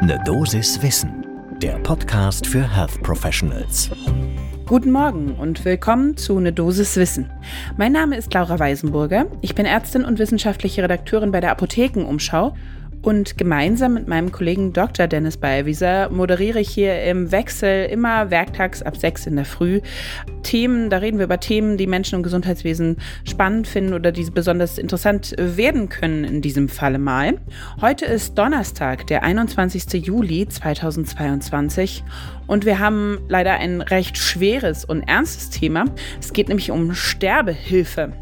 [0.00, 1.26] Ne Dosis Wissen,
[1.60, 3.90] der Podcast für Health Professionals.
[4.64, 7.28] Guten Morgen und willkommen zu Ne Dosis Wissen.
[7.76, 9.26] Mein Name ist Laura Weisenburger.
[9.40, 12.54] Ich bin Ärztin und wissenschaftliche Redakteurin bei der Apothekenumschau
[13.02, 15.06] und gemeinsam mit meinem Kollegen Dr.
[15.06, 19.80] Dennis Ballwieser moderiere ich hier im Wechsel immer werktags ab sechs in der Früh
[20.42, 20.90] Themen.
[20.90, 25.34] Da reden wir über Themen, die Menschen im Gesundheitswesen spannend finden oder die besonders interessant
[25.38, 27.38] werden können in diesem Falle mal.
[27.80, 30.04] Heute ist Donnerstag, der 21.
[30.04, 32.04] Juli 2022
[32.46, 35.84] und wir haben leider ein recht schweres und ernstes Thema.
[36.20, 38.12] Es geht nämlich um Sterbehilfe.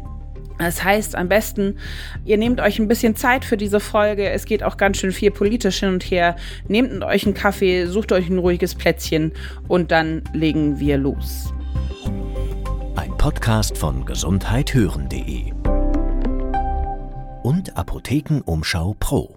[0.57, 1.77] Das heißt, am besten,
[2.25, 4.29] ihr nehmt euch ein bisschen Zeit für diese Folge.
[4.29, 6.35] Es geht auch ganz schön viel politisch hin und her.
[6.67, 9.33] Nehmt euch einen Kaffee, sucht euch ein ruhiges Plätzchen
[9.67, 11.53] und dann legen wir los.
[12.95, 15.53] Ein Podcast von gesundheithören.de
[17.43, 19.36] und Apothekenumschau Pro.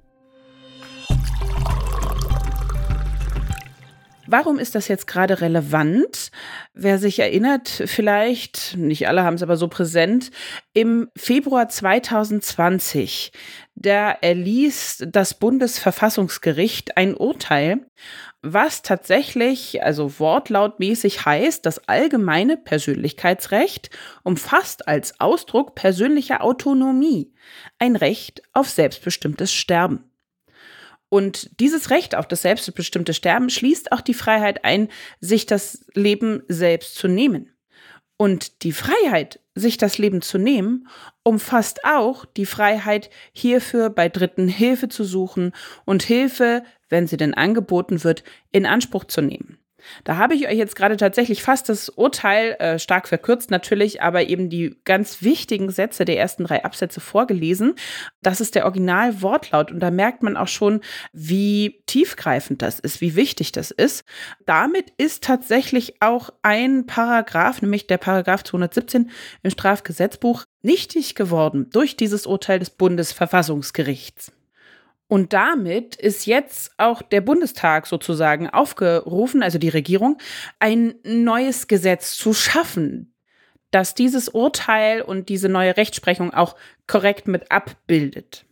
[4.33, 6.31] Warum ist das jetzt gerade relevant?
[6.73, 10.31] Wer sich erinnert, vielleicht, nicht alle haben es aber so präsent,
[10.73, 13.33] im Februar 2020,
[13.75, 17.87] da erließ das Bundesverfassungsgericht ein Urteil,
[18.41, 23.91] was tatsächlich, also wortlautmäßig heißt, das allgemeine Persönlichkeitsrecht
[24.23, 27.33] umfasst als Ausdruck persönlicher Autonomie
[27.81, 30.10] ein Recht auf selbstbestimmtes Sterben.
[31.11, 34.89] Und dieses Recht auf das selbstbestimmte Sterben schließt auch die Freiheit ein,
[35.21, 37.53] sich das Leben selbst zu nehmen.
[38.17, 40.89] Und die Freiheit, sich das Leben zu nehmen,
[41.23, 45.53] umfasst auch die Freiheit, hierfür bei Dritten Hilfe zu suchen
[45.85, 48.23] und Hilfe, wenn sie denn angeboten wird,
[48.53, 49.60] in Anspruch zu nehmen.
[50.05, 54.29] Da habe ich euch jetzt gerade tatsächlich fast das Urteil, äh, stark verkürzt natürlich, aber
[54.29, 57.75] eben die ganz wichtigen Sätze der ersten drei Absätze vorgelesen.
[58.23, 60.81] Das ist der Originalwortlaut und da merkt man auch schon,
[61.13, 64.05] wie tiefgreifend das ist, wie wichtig das ist.
[64.47, 69.11] Damit ist tatsächlich auch ein Paragraph, nämlich der Paragraph 217
[69.43, 74.33] im Strafgesetzbuch, nichtig geworden durch dieses Urteil des Bundesverfassungsgerichts.
[75.11, 80.19] Und damit ist jetzt auch der Bundestag sozusagen aufgerufen, also die Regierung,
[80.61, 83.13] ein neues Gesetz zu schaffen,
[83.73, 86.55] das dieses Urteil und diese neue Rechtsprechung auch
[86.87, 88.47] korrekt mit abbildet.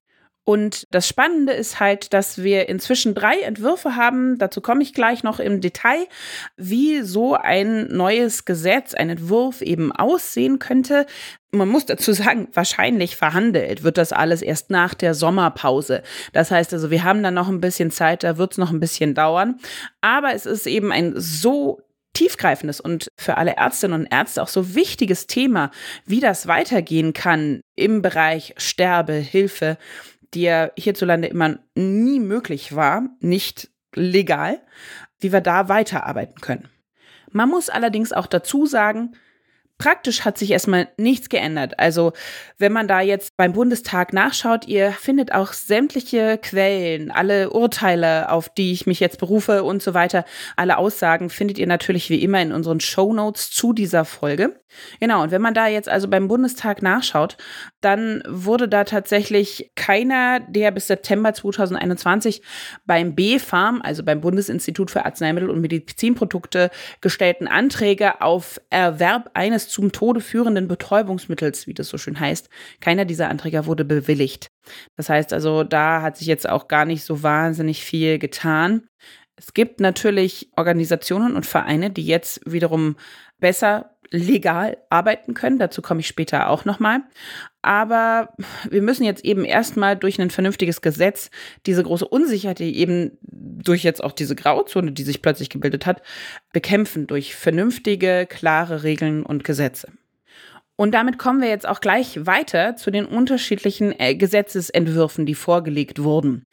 [0.48, 5.22] Und das Spannende ist halt, dass wir inzwischen drei Entwürfe haben, dazu komme ich gleich
[5.22, 6.06] noch im Detail,
[6.56, 11.04] wie so ein neues Gesetz, ein Entwurf eben aussehen könnte.
[11.50, 16.02] Man muss dazu sagen, wahrscheinlich verhandelt wird das alles erst nach der Sommerpause.
[16.34, 18.80] Das heißt also, wir haben dann noch ein bisschen Zeit, da wird es noch ein
[18.80, 19.58] bisschen dauern.
[20.02, 21.80] Aber es ist eben ein so
[22.12, 25.70] tiefgreifendes und für alle Ärztinnen und Ärzte auch so wichtiges Thema,
[26.04, 29.78] wie das weitergehen kann im Bereich Sterbehilfe,
[30.34, 34.60] die ja hierzulande immer nie möglich war, nicht legal,
[35.20, 36.68] wie wir da weiterarbeiten können.
[37.30, 39.12] Man muss allerdings auch dazu sagen,
[39.78, 41.78] Praktisch hat sich erstmal nichts geändert.
[41.78, 42.12] Also
[42.58, 48.48] wenn man da jetzt beim Bundestag nachschaut, ihr findet auch sämtliche Quellen, alle Urteile, auf
[48.48, 50.24] die ich mich jetzt berufe und so weiter,
[50.56, 54.60] alle Aussagen findet ihr natürlich wie immer in unseren Show Notes zu dieser Folge.
[55.00, 57.36] Genau, und wenn man da jetzt also beim Bundestag nachschaut,
[57.80, 62.42] dann wurde da tatsächlich keiner der bis September 2021
[62.84, 69.92] beim BfArM, also beim Bundesinstitut für Arzneimittel und Medizinprodukte, gestellten Anträge auf Erwerb eines zum
[69.92, 72.48] Tode führenden Betäubungsmittels, wie das so schön heißt,
[72.80, 74.48] keiner dieser Anträge wurde bewilligt.
[74.96, 78.88] Das heißt also, da hat sich jetzt auch gar nicht so wahnsinnig viel getan.
[79.36, 82.96] Es gibt natürlich Organisationen und Vereine, die jetzt wiederum
[83.38, 85.58] besser legal arbeiten können.
[85.58, 87.00] Dazu komme ich später auch nochmal.
[87.62, 88.34] Aber
[88.70, 91.30] wir müssen jetzt eben erstmal durch ein vernünftiges Gesetz
[91.66, 96.02] diese große Unsicherheit, die eben durch jetzt auch diese Grauzone, die sich plötzlich gebildet hat,
[96.52, 99.88] bekämpfen durch vernünftige, klare Regeln und Gesetze.
[100.80, 106.04] Und damit kommen wir jetzt auch gleich weiter zu den unterschiedlichen äh, Gesetzesentwürfen, die vorgelegt
[106.04, 106.44] wurden.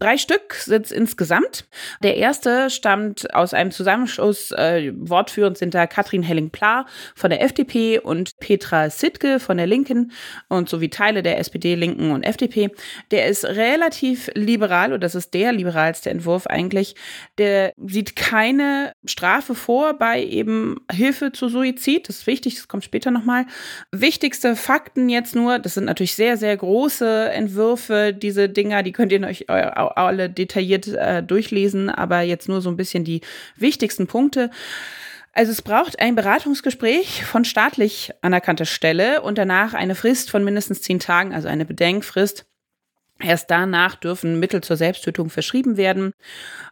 [0.00, 1.66] Drei Stück sind es insgesamt.
[2.02, 7.98] Der erste stammt aus einem Zusammenschluss, äh, wortführend sind da Katrin Helling-Pla von der FDP
[7.98, 10.12] und Petra Sittke von der Linken
[10.48, 12.70] und sowie Teile der SPD, Linken und FDP.
[13.10, 16.94] Der ist relativ liberal und das ist der liberalste Entwurf eigentlich.
[17.36, 22.08] Der sieht keine Strafe vor bei eben Hilfe zu Suizid.
[22.08, 23.44] Das ist wichtig, das kommt später nochmal.
[23.92, 29.12] Wichtigste Fakten jetzt nur, das sind natürlich sehr, sehr große Entwürfe, diese Dinger, die könnt
[29.12, 29.44] ihr euch
[29.96, 33.20] alle detailliert äh, durchlesen, aber jetzt nur so ein bisschen die
[33.56, 34.50] wichtigsten Punkte.
[35.32, 40.82] Also es braucht ein Beratungsgespräch von staatlich anerkannter Stelle und danach eine Frist von mindestens
[40.82, 42.46] zehn Tagen, also eine Bedenkfrist
[43.20, 46.14] Erst danach dürfen Mittel zur Selbsttötung verschrieben werden.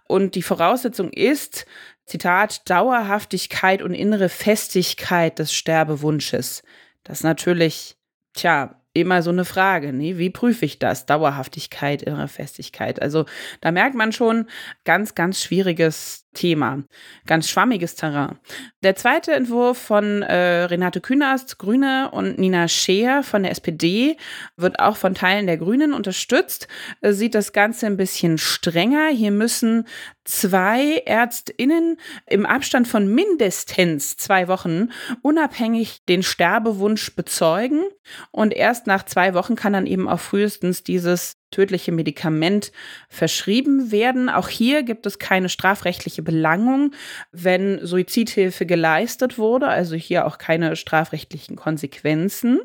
[0.06, 1.66] Und die Voraussetzung ist,
[2.06, 6.62] Zitat, Dauerhaftigkeit und innere Festigkeit des Sterbewunsches.
[7.04, 7.96] Das natürlich,
[8.32, 10.18] tja, immer so eine Frage, ne?
[10.18, 11.06] wie prüfe ich das?
[11.06, 13.00] Dauerhaftigkeit, innere Festigkeit.
[13.02, 13.24] Also
[13.60, 14.46] da merkt man schon,
[14.84, 16.84] ganz, ganz schwieriges Thema.
[17.26, 18.38] Ganz schwammiges Terrain.
[18.84, 24.16] Der zweite Entwurf von äh, Renate Künast, Grüne, und Nina Scheer von der SPD
[24.56, 26.68] wird auch von Teilen der Grünen unterstützt.
[27.00, 29.08] Äh, sieht das Ganze ein bisschen strenger.
[29.08, 29.88] Hier müssen
[30.24, 31.96] zwei ÄrztInnen
[32.26, 34.90] im Abstand von mindestens zwei Wochen
[35.22, 37.82] unabhängig den Sterbewunsch bezeugen.
[38.30, 42.72] Und erst nach zwei Wochen kann dann eben auch frühestens dieses tödliche Medikament
[43.08, 44.28] verschrieben werden.
[44.28, 46.92] Auch hier gibt es keine strafrechtliche Belangung,
[47.32, 52.60] wenn Suizidhilfe geleistet wurde, also hier auch keine strafrechtlichen Konsequenzen.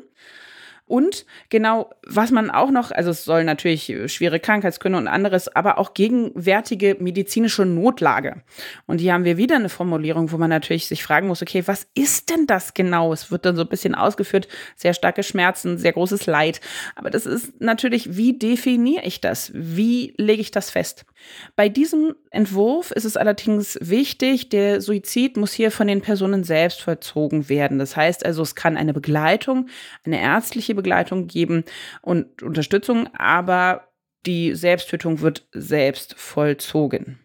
[0.86, 5.78] Und genau, was man auch noch, also es soll natürlich schwere Krankheitsgründe und anderes, aber
[5.78, 8.42] auch gegenwärtige medizinische Notlage.
[8.86, 11.86] Und hier haben wir wieder eine Formulierung, wo man natürlich sich fragen muss, okay, was
[11.94, 13.14] ist denn das genau?
[13.14, 14.46] Es wird dann so ein bisschen ausgeführt,
[14.76, 16.60] sehr starke Schmerzen, sehr großes Leid.
[16.96, 19.52] Aber das ist natürlich, wie definiere ich das?
[19.54, 21.06] Wie lege ich das fest?
[21.56, 26.82] Bei diesem Entwurf ist es allerdings wichtig, der Suizid muss hier von den Personen selbst
[26.82, 27.78] vollzogen werden.
[27.78, 29.68] Das heißt also, es kann eine Begleitung,
[30.04, 31.64] eine ärztliche Begleitung geben
[32.02, 33.88] und Unterstützung, aber
[34.26, 37.23] die Selbsttötung wird selbst vollzogen.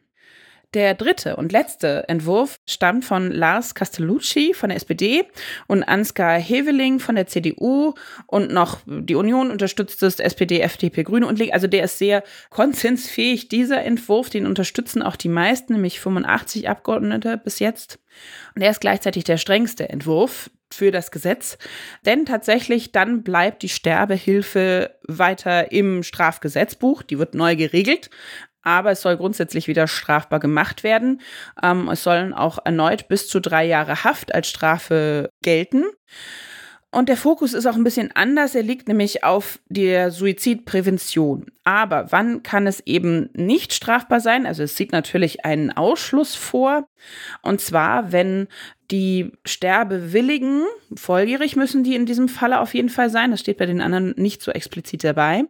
[0.75, 5.25] Der dritte und letzte Entwurf stammt von Lars Castellucci von der SPD
[5.65, 7.95] und Ansgar Heveling von der CDU
[8.27, 11.55] und noch die Union unterstützt es, SPD, FDP, Grüne und Linke.
[11.55, 13.49] Also der ist sehr konsensfähig.
[13.49, 17.97] Dieser Entwurf, den unterstützen auch die meisten, nämlich 85 Abgeordnete bis jetzt.
[18.53, 21.57] Und er ist gleichzeitig der strengste Entwurf für das Gesetz,
[22.05, 28.11] denn tatsächlich dann bleibt die Sterbehilfe weiter im Strafgesetzbuch, die wird neu geregelt,
[28.61, 31.21] aber es soll grundsätzlich wieder strafbar gemacht werden.
[31.61, 35.85] Ähm, es sollen auch erneut bis zu drei Jahre Haft als Strafe gelten.
[36.91, 38.55] Und der Fokus ist auch ein bisschen anders.
[38.55, 41.45] Er liegt nämlich auf der Suizidprävention.
[41.63, 44.47] Aber wann kann es eben nicht strafbar sein?
[44.47, 46.87] Also es sieht natürlich einen Ausschluss vor.
[47.43, 48.47] Und zwar, wenn
[48.89, 50.63] die Sterbewilligen,
[50.95, 54.15] volljährig müssen die in diesem Falle auf jeden Fall sein, das steht bei den anderen
[54.17, 55.43] nicht so explizit dabei,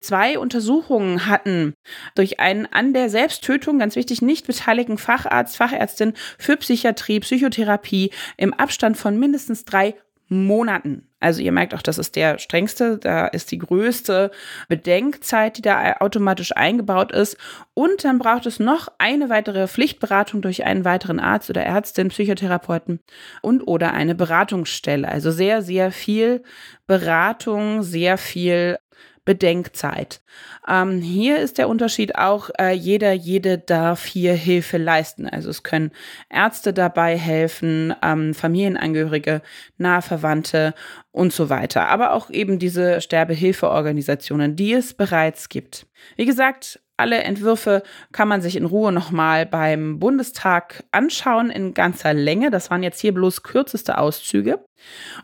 [0.00, 1.74] zwei Untersuchungen hatten
[2.16, 8.52] durch einen an der Selbsttötung, ganz wichtig, nicht beteiligten Facharzt, Fachärztin für Psychiatrie, Psychotherapie im
[8.52, 9.94] Abstand von mindestens drei
[10.32, 11.08] Monaten.
[11.20, 14.30] Also ihr merkt auch, das ist der strengste, da ist die größte
[14.68, 17.36] Bedenkzeit, die da automatisch eingebaut ist.
[17.74, 23.00] Und dann braucht es noch eine weitere Pflichtberatung durch einen weiteren Arzt oder Ärztin, Psychotherapeuten
[23.40, 25.08] und oder eine Beratungsstelle.
[25.08, 26.42] Also sehr, sehr viel
[26.86, 28.78] Beratung, sehr viel
[29.24, 30.20] Bedenkzeit.
[30.66, 35.28] Ähm, hier ist der Unterschied auch, äh, jeder, jede darf hier Hilfe leisten.
[35.28, 35.92] Also es können
[36.28, 39.42] Ärzte dabei helfen, ähm, Familienangehörige,
[39.78, 40.74] Nahverwandte
[41.12, 41.88] und so weiter.
[41.88, 45.86] Aber auch eben diese Sterbehilfeorganisationen, die es bereits gibt.
[46.16, 52.14] Wie gesagt, alle Entwürfe kann man sich in Ruhe nochmal beim Bundestag anschauen in ganzer
[52.14, 52.50] Länge.
[52.50, 54.64] Das waren jetzt hier bloß kürzeste Auszüge.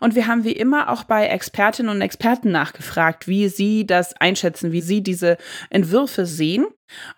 [0.01, 4.73] Und wir haben wie immer auch bei Expertinnen und Experten nachgefragt, wie sie das einschätzen,
[4.73, 5.37] wie sie diese
[5.71, 6.67] Entwürfe sehen.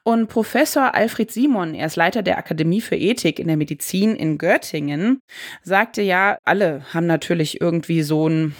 [0.03, 4.37] Und Professor Alfred Simon, er ist Leiter der Akademie für Ethik in der Medizin in
[4.37, 5.21] Göttingen,
[5.63, 8.57] sagte ja, alle haben natürlich irgendwie so ein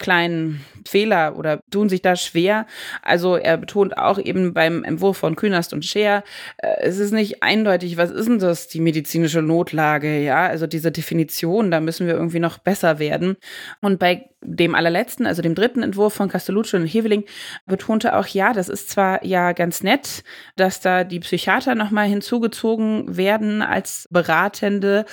[0.00, 2.66] kleinen Fehler oder tun sich da schwer.
[3.02, 6.24] Also er betont auch eben beim Entwurf von Künast und Scheer,
[6.56, 10.90] äh, es ist nicht eindeutig, was ist denn das, die medizinische Notlage, ja, also diese
[10.90, 13.36] Definition, da müssen wir irgendwie noch besser werden.
[13.80, 17.24] Und bei dem allerletzten, also dem dritten Entwurf von Castellucci und Heveling,
[17.66, 20.24] betonte auch, ja, das ist zwar ja ganz nett,
[20.56, 25.04] dass da die Psychiater nochmal hinzugezogen werden als Beratende,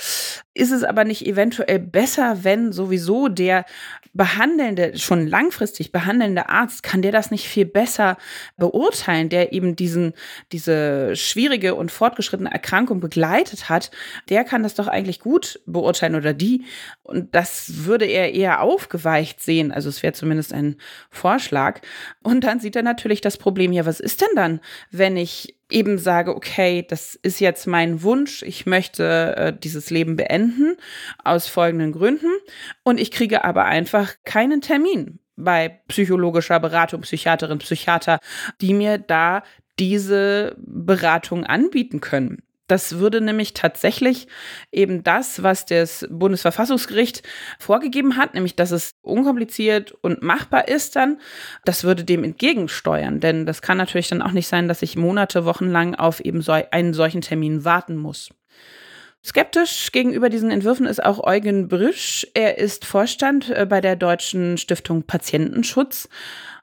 [0.58, 3.66] ist es aber nicht eventuell besser, wenn sowieso der
[4.14, 8.18] behandelnde, schon langfristig behandelnde Arzt, kann der das nicht viel besser
[8.58, 10.14] beurteilen, der eben diesen,
[10.52, 13.92] diese schwierige und fortgeschrittene Erkrankung begleitet hat,
[14.30, 16.66] der kann das doch eigentlich gut beurteilen oder die.
[17.04, 19.72] Und das würde er eher aufgeweicht sehen.
[19.72, 20.78] Also es wäre zumindest ein
[21.10, 21.82] Vorschlag.
[22.24, 24.60] Und dann sieht er natürlich das Problem, ja, was ist denn dann,
[24.92, 30.16] wenn ich eben sage, okay, das ist jetzt mein Wunsch, ich möchte äh, dieses Leben
[30.16, 30.78] beenden
[31.24, 32.32] aus folgenden Gründen
[32.84, 38.20] und ich kriege aber einfach keinen Termin bei psychologischer Beratung, Psychiaterin, Psychiater,
[38.62, 39.44] die mir da
[39.80, 42.42] diese Beratung anbieten können.
[42.68, 44.28] Das würde nämlich tatsächlich
[44.72, 47.24] eben das, was das Bundesverfassungsgericht
[47.60, 51.20] vorgegeben hat, nämlich dass es unkompliziert und machbar ist dann,
[51.64, 53.22] das würde dem entgegensteuern.
[53.22, 56.42] Denn das kann natürlich dann auch nicht sein, dass ich Monate, Wochen lang auf eben
[56.42, 58.30] so einen solchen Termin warten muss.
[59.26, 62.28] Skeptisch gegenüber diesen Entwürfen ist auch Eugen Brüsch.
[62.34, 66.08] Er ist Vorstand äh, bei der Deutschen Stiftung Patientenschutz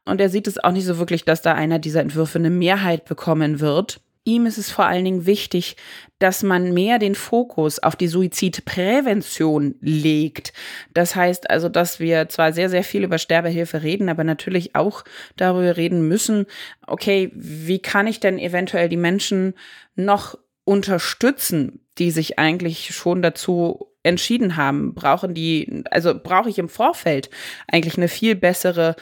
[0.05, 3.05] und er sieht es auch nicht so wirklich, dass da einer dieser Entwürfe eine Mehrheit
[3.07, 4.01] bekommen wird.
[4.27, 5.77] Ihm ist es vor allen Dingen wichtig,
[6.19, 10.55] dass man mehr den Fokus auf die Suizidprävention legt.
[10.95, 15.05] Das heißt also, dass wir zwar sehr, sehr viel über Sterbehilfe reden, aber natürlich auch
[15.37, 16.47] darüber reden müssen,
[16.87, 19.53] okay, wie kann ich denn eventuell die Menschen
[19.95, 26.69] noch unterstützen, die sich eigentlich schon dazu entschieden haben, brauchen die, also brauche ich im
[26.69, 27.31] Vorfeld
[27.67, 28.97] eigentlich eine viel bessere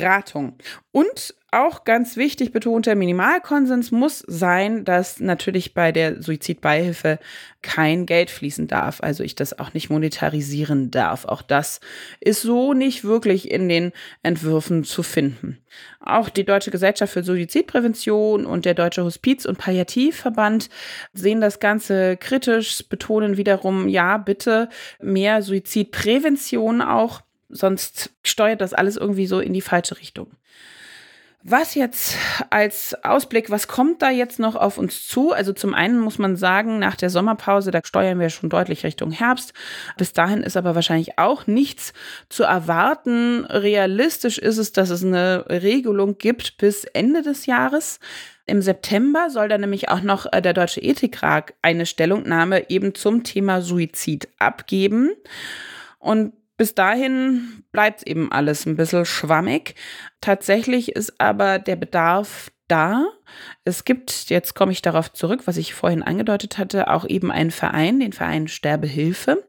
[0.00, 0.56] Beratung.
[0.92, 7.20] Und auch ganz wichtig betont, der Minimalkonsens muss sein, dass natürlich bei der Suizidbeihilfe
[7.62, 9.00] kein Geld fließen darf.
[9.00, 11.24] Also ich das auch nicht monetarisieren darf.
[11.26, 11.80] Auch das
[12.20, 13.92] ist so nicht wirklich in den
[14.24, 15.58] Entwürfen zu finden.
[16.00, 20.68] Auch die Deutsche Gesellschaft für Suizidprävention und der Deutsche Hospiz- und Palliativverband
[21.12, 24.68] sehen das Ganze kritisch, betonen wiederum, ja, bitte
[25.00, 27.22] mehr Suizidprävention auch
[27.54, 30.30] sonst steuert das alles irgendwie so in die falsche Richtung.
[31.46, 32.16] Was jetzt
[32.48, 35.30] als Ausblick, was kommt da jetzt noch auf uns zu?
[35.32, 39.10] Also zum einen muss man sagen, nach der Sommerpause, da steuern wir schon deutlich Richtung
[39.10, 39.52] Herbst.
[39.98, 41.92] Bis dahin ist aber wahrscheinlich auch nichts
[42.30, 43.44] zu erwarten.
[43.44, 48.00] Realistisch ist es, dass es eine Regelung gibt bis Ende des Jahres.
[48.46, 53.22] Im September soll dann nämlich auch noch äh, der Deutsche Ethikrat eine Stellungnahme eben zum
[53.22, 55.10] Thema Suizid abgeben.
[55.98, 59.74] Und bis dahin bleibt eben alles ein bisschen schwammig.
[60.20, 63.06] Tatsächlich ist aber der Bedarf da.
[63.64, 67.50] Es gibt, jetzt komme ich darauf zurück, was ich vorhin angedeutet hatte, auch eben einen
[67.50, 69.48] Verein, den Verein Sterbehilfe.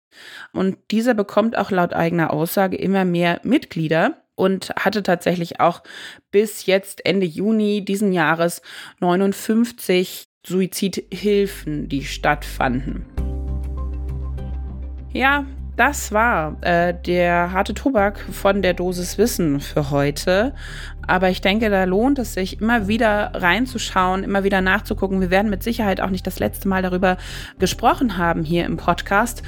[0.51, 5.81] Und dieser bekommt auch laut eigener Aussage immer mehr Mitglieder und hatte tatsächlich auch
[6.31, 8.61] bis jetzt Ende Juni diesen Jahres
[8.99, 13.05] 59 Suizidhilfen, die stattfanden.
[15.13, 20.53] Ja, das war äh, der harte Tobak von der Dosis Wissen für heute.
[21.07, 25.21] Aber ich denke, da lohnt es sich, immer wieder reinzuschauen, immer wieder nachzugucken.
[25.21, 27.17] Wir werden mit Sicherheit auch nicht das letzte Mal darüber
[27.59, 29.43] gesprochen haben hier im Podcast.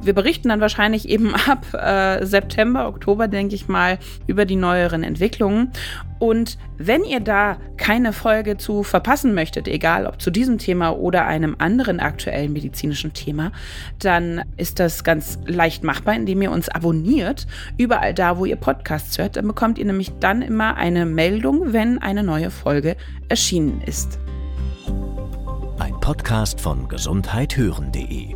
[0.00, 5.02] Wir berichten dann wahrscheinlich eben ab äh, September, Oktober, denke ich mal, über die neueren
[5.02, 5.72] Entwicklungen.
[6.18, 11.26] Und wenn ihr da keine Folge zu verpassen möchtet, egal ob zu diesem Thema oder
[11.26, 13.52] einem anderen aktuellen medizinischen Thema,
[13.98, 19.18] dann ist das ganz leicht machbar, indem ihr uns abonniert, überall da, wo ihr Podcasts
[19.18, 19.36] hört.
[19.36, 22.96] Dann bekommt ihr nämlich dann immer eine Meldung, wenn eine neue Folge
[23.28, 24.18] erschienen ist.
[25.78, 28.35] Ein Podcast von gesundheithören.de